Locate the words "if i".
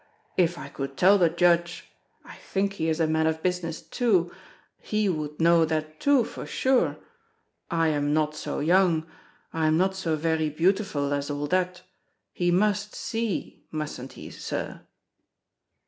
0.35-0.67